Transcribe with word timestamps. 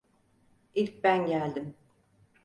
İlk 0.75 1.03
ben 1.03 1.25
geldim. 1.25 1.75